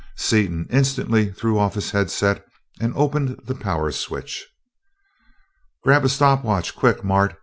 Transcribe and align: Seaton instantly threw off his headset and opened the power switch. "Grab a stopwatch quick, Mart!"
Seaton 0.17 0.65
instantly 0.71 1.31
threw 1.31 1.59
off 1.59 1.75
his 1.75 1.91
headset 1.91 2.43
and 2.79 2.91
opened 2.95 3.37
the 3.43 3.53
power 3.53 3.91
switch. 3.91 4.47
"Grab 5.83 6.03
a 6.03 6.09
stopwatch 6.09 6.75
quick, 6.75 7.03
Mart!" 7.03 7.39